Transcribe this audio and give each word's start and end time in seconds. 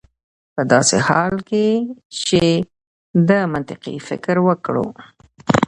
په 0.55 0.61
داسې 0.73 0.97
حال 1.07 1.35
کې 1.49 1.67
چې 2.25 2.45
که 3.27 3.37
منطقي 3.53 3.95
فکر 4.07 4.35
وکړو 4.47 4.87